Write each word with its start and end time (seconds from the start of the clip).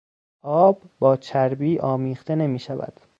آب 0.43 0.81
با 0.99 1.15
چربی 1.17 1.79
آمیخته 1.79 2.35
نمیشود. 2.35 2.99